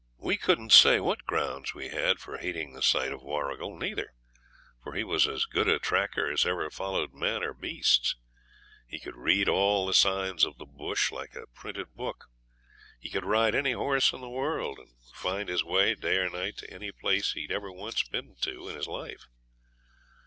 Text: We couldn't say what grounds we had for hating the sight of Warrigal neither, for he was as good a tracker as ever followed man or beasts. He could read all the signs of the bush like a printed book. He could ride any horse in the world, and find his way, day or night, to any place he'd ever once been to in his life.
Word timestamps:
We 0.17 0.35
couldn't 0.35 0.71
say 0.71 0.99
what 0.99 1.25
grounds 1.27 1.75
we 1.75 1.89
had 1.89 2.17
for 2.19 2.39
hating 2.39 2.73
the 2.73 2.81
sight 2.81 3.11
of 3.13 3.21
Warrigal 3.21 3.77
neither, 3.77 4.13
for 4.81 4.93
he 4.95 5.03
was 5.03 5.27
as 5.27 5.45
good 5.45 5.67
a 5.67 5.77
tracker 5.77 6.27
as 6.31 6.43
ever 6.43 6.71
followed 6.71 7.13
man 7.13 7.43
or 7.43 7.53
beasts. 7.53 8.15
He 8.87 8.99
could 8.99 9.15
read 9.15 9.47
all 9.47 9.85
the 9.85 9.93
signs 9.93 10.43
of 10.43 10.57
the 10.57 10.65
bush 10.65 11.11
like 11.11 11.35
a 11.35 11.45
printed 11.53 11.93
book. 11.93 12.25
He 12.99 13.11
could 13.11 13.25
ride 13.25 13.53
any 13.53 13.73
horse 13.73 14.11
in 14.11 14.21
the 14.21 14.27
world, 14.27 14.79
and 14.79 14.95
find 15.13 15.49
his 15.49 15.63
way, 15.63 15.93
day 15.93 16.17
or 16.17 16.31
night, 16.31 16.57
to 16.57 16.73
any 16.73 16.91
place 16.91 17.33
he'd 17.33 17.51
ever 17.51 17.71
once 17.71 18.01
been 18.01 18.35
to 18.41 18.69
in 18.69 18.75
his 18.75 18.87
life. 18.87 19.27